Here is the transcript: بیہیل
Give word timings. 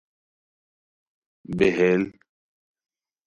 بیہیل 1.57 2.01